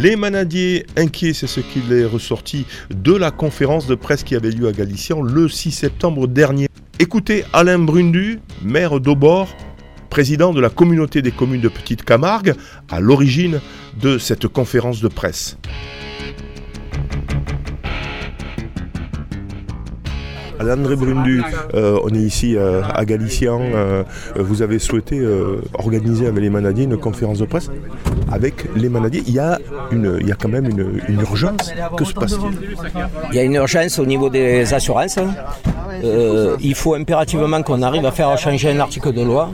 Les 0.00 0.14
manadiers 0.14 0.86
inquiets, 0.96 1.32
c'est 1.32 1.48
ce 1.48 1.58
qu'il 1.58 1.92
est 1.92 2.04
ressorti 2.04 2.66
de 2.90 3.12
la 3.12 3.32
conférence 3.32 3.88
de 3.88 3.96
presse 3.96 4.22
qui 4.22 4.36
avait 4.36 4.52
lieu 4.52 4.68
à 4.68 4.72
Galician 4.72 5.22
le 5.22 5.48
6 5.48 5.72
septembre 5.72 6.28
dernier. 6.28 6.68
Écoutez 7.00 7.44
Alain 7.52 7.80
Brundu, 7.80 8.38
maire 8.62 9.00
d'Aubord, 9.00 9.48
président 10.08 10.52
de 10.52 10.60
la 10.60 10.70
communauté 10.70 11.20
des 11.20 11.32
communes 11.32 11.62
de 11.62 11.68
Petite 11.68 12.04
Camargue, 12.04 12.54
à 12.88 13.00
l'origine 13.00 13.60
de 14.00 14.18
cette 14.18 14.46
conférence 14.46 15.00
de 15.00 15.08
presse. 15.08 15.58
André 20.60 20.96
Brundu, 20.96 21.42
euh, 21.74 21.98
on 22.04 22.10
est 22.10 22.18
ici 22.18 22.56
euh, 22.56 22.82
à 22.82 23.04
Galician. 23.04 23.60
Euh, 23.74 24.04
vous 24.36 24.62
avez 24.62 24.78
souhaité 24.78 25.20
organiser 25.74 26.26
avec 26.26 26.42
les 26.42 26.50
manadiers 26.50 26.84
une 26.84 26.98
conférence 26.98 27.38
de 27.38 27.46
presse? 27.46 27.70
Avec 28.30 28.66
les 28.76 28.88
manadiers. 28.88 29.22
Il 29.26 29.34
y 29.34 29.38
a, 29.38 29.58
une, 29.90 30.18
il 30.20 30.28
y 30.28 30.32
a 30.32 30.34
quand 30.34 30.48
même 30.48 30.66
une, 30.66 31.20
urgence. 31.20 31.72
Que 31.96 32.04
se 32.04 32.12
passe-t-il? 32.12 32.76
Il 33.30 33.36
y 33.36 33.38
a 33.38 33.42
une 33.42 33.54
urgence 33.54 33.98
au 33.98 34.06
niveau 34.06 34.28
des 34.28 34.72
assurances. 34.74 35.18
il 36.60 36.74
faut 36.74 36.94
impérativement 36.94 37.62
qu'on 37.62 37.82
arrive 37.82 38.06
à 38.06 38.10
faire 38.12 38.36
changer 38.38 38.70
un 38.70 38.80
article 38.80 39.12
de 39.12 39.22
loi 39.22 39.50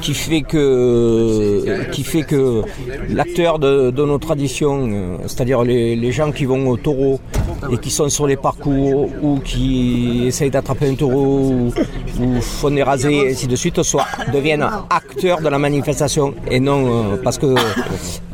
qui 0.00 0.14
fait 0.14 0.42
que, 0.42 1.90
qui 1.90 2.04
fait 2.04 2.22
que 2.22 2.62
l'acteur 3.08 3.58
de, 3.58 3.90
nos 3.90 4.18
traditions, 4.18 5.18
c'est-à-dire 5.26 5.62
les, 5.62 5.96
les 5.96 6.12
gens 6.12 6.32
qui 6.32 6.44
vont 6.44 6.68
au 6.68 6.76
taureau 6.76 7.20
et 7.70 7.78
qui 7.78 7.90
sont 7.90 8.08
sur 8.08 8.26
les 8.26 8.36
parcours 8.36 9.08
ou 9.22 9.38
qui 9.40 10.24
essayent 10.26 10.50
d'attraper 10.50 10.88
un 10.88 10.94
taureau 10.94 11.70
ou, 12.20 12.40
font 12.40 12.70
des 12.70 12.82
rasés 12.82 13.14
et 13.14 13.30
ainsi 13.32 13.46
de 13.46 13.56
suite, 13.56 13.82
soit 13.82 14.06
deviennent 14.32 14.66
acteurs 14.90 15.40
de 15.40 15.48
la 15.48 15.58
manifestation 15.58 16.34
et 16.50 16.60
non 16.60 16.86
euh, 16.86 17.16
parce 17.22 17.38
que 17.38 17.54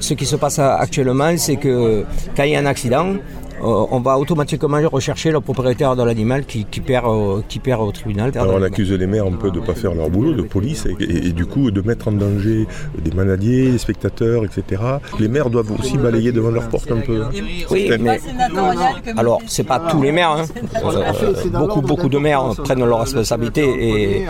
ce 0.00 0.14
qui 0.14 0.26
se 0.26 0.36
passe 0.36 0.58
actuellement, 0.58 1.36
c'est 1.36 1.56
que 1.56 2.04
quand 2.36 2.44
il 2.44 2.52
y 2.52 2.56
a 2.56 2.60
un 2.60 2.66
accident, 2.66 3.14
euh, 3.62 3.86
on 3.90 4.00
va 4.00 4.18
automatiquement 4.18 4.80
rechercher 4.88 5.30
le 5.30 5.40
propriétaire 5.40 5.96
de 5.96 6.02
l'animal 6.02 6.44
qui, 6.44 6.64
perd, 6.64 7.06
euh, 7.06 7.40
qui 7.48 7.58
perd 7.58 7.80
au 7.82 7.92
tribunal. 7.92 8.30
Alors 8.36 8.56
on 8.56 8.62
accuse 8.62 8.92
les 8.92 9.06
maires 9.06 9.26
un 9.26 9.32
peu 9.32 9.50
de 9.50 9.60
ne 9.60 9.64
pas 9.64 9.74
faire 9.74 9.94
leur 9.94 10.10
boulot 10.10 10.32
de 10.32 10.42
police 10.42 10.86
et, 11.00 11.32
du 11.32 11.46
coup 11.46 11.70
de 11.70 11.80
mettre 11.80 12.08
en 12.08 12.12
danger 12.12 12.66
des 12.98 13.10
manadiers, 13.10 13.72
des 13.72 13.78
spectateurs, 13.78 14.44
etc. 14.44 14.82
Les 15.18 15.28
maires 15.28 15.50
doivent 15.50 15.72
aussi 15.72 15.96
balayer 15.98 16.32
devant 16.32 16.50
leur 16.50 16.68
porte 16.68 16.90
un 16.92 17.00
peu. 17.00 17.24
Oui, 17.70 17.90
mais 18.00 18.20
alors 19.16 19.40
c'est 19.46 19.64
pas 19.64 19.80
tous 19.90 20.02
les 20.02 20.12
maires. 20.12 20.30
Hein. 20.30 20.44
Euh, 20.84 21.50
beaucoup, 21.50 21.80
beaucoup 21.80 22.08
de 22.08 22.18
maires 22.18 22.54
prennent 22.64 22.84
leurs 22.84 23.00
responsabilités 23.00 23.66
et 23.66 24.26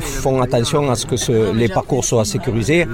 font 0.00 0.40
attention 0.40 0.90
à 0.90 0.94
ce 0.94 1.06
que 1.06 1.52
les 1.52 1.68
parcours 1.68 2.04
soient 2.04 2.24
sécurisés 2.24 2.86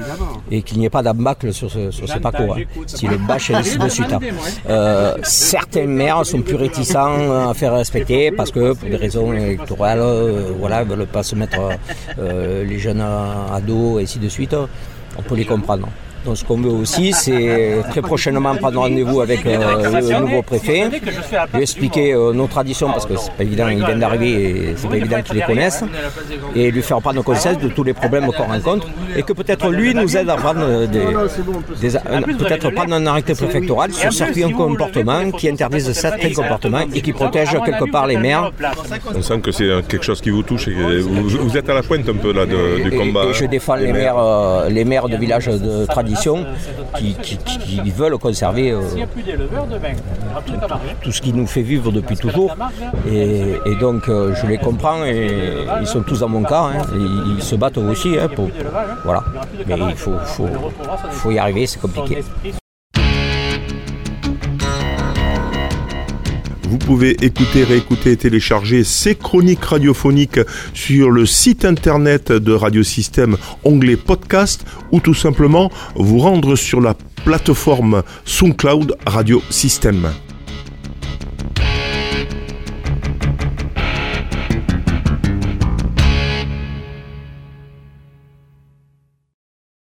et 0.51 0.63
qu'il 0.63 0.79
n'y 0.79 0.87
ait 0.87 0.91
pas 0.91 1.03
d'abbacle 1.03 1.53
sur, 1.53 1.71
ce, 1.71 1.91
sur 1.91 2.09
ces 2.09 2.21
parcours. 2.21 2.57
Hein. 2.57 2.63
Si 2.87 3.07
le 3.07 3.19
bâche 3.19 3.51
et 3.51 3.55
ainsi 3.55 3.79
de 3.79 3.89
suite. 3.89 4.13
Hein. 4.13 5.15
certes, 5.23 5.74
certains 5.75 5.89
maires 5.89 6.25
sont 6.25 6.41
plus 6.41 6.55
réticents 6.55 7.49
à 7.49 7.53
faire 7.53 7.75
respecter 7.75 8.31
parce 8.31 8.53
que 8.53 8.75
pour 8.75 8.89
des 8.89 8.97
raisons 8.97 9.33
électorales, 9.33 9.99
euh, 10.01 10.53
voilà, 10.57 10.83
ils 10.83 10.89
ne 10.89 10.95
veulent 10.95 11.07
pas 11.07 11.25
se 11.25 11.35
mettre 11.35 11.59
euh, 12.19 12.65
les 12.65 12.79
jeunes 12.79 13.01
à, 13.01 13.61
dos 13.61 13.99
et 13.99 14.05
ainsi 14.05 14.21
de 14.21 14.29
suite. 14.29 14.55
On 15.19 15.23
peut 15.23 15.35
les 15.35 15.45
comprendre. 15.45 15.89
Donc 16.25 16.39
ce 16.39 16.45
qu'on 16.45 16.57
veut 16.57 16.71
aussi, 16.71 17.13
c'est 17.13 17.83
très 17.91 18.01
prochainement 18.01 18.55
prendre 18.57 18.81
rendez-vous 18.81 19.21
avec 19.21 19.45
euh, 19.45 20.01
le 20.01 20.21
nouveau 20.21 20.43
préfet, 20.43 20.89
lui 21.53 21.63
expliquer 21.63 22.15
euh, 22.15 22.33
nos 22.33 22.47
traditions, 22.47 22.89
parce 22.91 23.05
que 23.05 23.17
c'est 23.17 23.33
pas 23.33 23.43
évident, 23.43 23.69
il 23.69 23.85
vient 23.85 23.97
d'arriver 23.97 24.71
et 24.71 24.75
c'est 24.77 24.89
pas 24.89 24.97
évident 24.97 25.23
qu'il 25.23 25.37
les 25.37 25.43
connaisse, 25.43 25.85
et 26.55 26.71
lui 26.71 26.83
faire 26.83 27.01
prendre 27.01 27.23
conscience 27.23 27.59
de 27.59 27.69
tous 27.69 27.85
les 27.85 27.93
problèmes 27.93 28.27
qu'on 28.33 28.45
rencontre, 28.45 28.87
et 29.17 29.23
que 29.23 29.33
peut-être 29.33 29.69
lui 29.71 29.95
nous 29.95 30.17
aide 30.17 30.31
à 30.31 30.37
prendre 30.37 30.87
des, 30.87 31.01
peut-être 32.39 32.71
prendre 32.71 32.95
un 32.95 33.07
arrêté 33.07 33.35
préfectoral 33.35 33.93
sur 33.93 34.13
certains 34.13 34.51
comportements 34.53 35.31
qui 35.31 35.49
interdisent 35.49 35.93
certains 35.93 36.33
comportements 36.33 36.85
et 36.95 37.01
qui 37.03 37.13
protègent 37.13 37.59
quelque 37.65 37.91
part 37.91 38.07
les 38.07 38.17
maires. 38.17 38.51
On 39.15 39.23
sent 39.23 39.41
que 39.41 39.53
c'est 39.53 39.69
quelque 39.89 40.05
chose 40.05 40.21
qui 40.21 40.31
vous 40.31 40.43
touche 40.43 40.69
et 40.69 41.01
vous, 41.01 41.57
êtes 41.57 41.69
à 41.69 41.75
la 41.75 41.83
pointe 41.83 42.09
un 42.09 42.15
peu 42.15 42.33
là 42.33 42.47
du 42.47 42.91
combat. 42.91 43.27
Et 43.27 43.35
je 43.35 43.45
défends 43.45 43.75
les 43.77 43.93
maires, 43.93 44.19
euh, 44.19 44.69
les 44.69 44.85
maires 44.85 45.09
de 45.09 45.17
villages 45.17 45.47
de 45.47 45.85
tradition 45.87 46.14
qui, 46.97 47.91
veulent 47.91 48.19
conserver 48.19 48.73
euh, 48.73 48.83
tout 51.03 51.13
ce 51.13 51.21
qui 51.21 51.33
nous 51.33 51.47
fait 51.47 51.63
vivre 51.63 51.93
depuis 51.93 52.17
toujours. 52.17 52.57
Et, 53.09 53.57
donc 53.81 54.09
euh, 54.09 54.35
je 54.35 54.47
les 54.47 54.59
comprends 54.59 55.05
et 55.05 55.67
ils 55.81 55.87
sont 55.87 56.03
tous 56.03 56.21
dans 56.21 56.29
mon 56.29 56.43
cas. 56.43 56.63
Hein. 56.63 56.83
ils, 57.37 57.43
se 57.43 57.57
battent 57.57 57.79
aussi. 57.79 58.19
Hein, 58.19 58.29
pour, 58.35 58.49
voilà. 59.05 59.23
Mais 59.67 59.77
il 59.91 59.97
faut, 59.97 60.19
faut 61.11 61.31
y 61.31 61.39
arriver, 61.39 61.67
c'est 61.67 61.81
compliqué. 61.81 62.23
Vous 66.75 66.79
pouvez 66.79 67.25
écouter, 67.25 67.63
réécouter 67.63 68.11
et 68.11 68.17
télécharger 68.17 68.83
ces 68.83 69.15
chroniques 69.15 69.65
radiophoniques 69.65 70.41
sur 70.73 71.13
le 71.13 71.25
site 71.25 71.65
internet 71.65 72.33
de 72.33 72.53
Radiosystème, 72.53 73.37
onglet 73.63 73.97
podcast, 73.97 74.67
ou 74.91 74.99
tout 74.99 75.15
simplement 75.15 75.71
vous 75.95 76.19
rendre 76.19 76.57
sur 76.57 76.81
la 76.81 76.97
plateforme 77.25 78.03
SoundCloud 78.25 78.97
Radio 79.07 79.41
Système. 79.51 80.09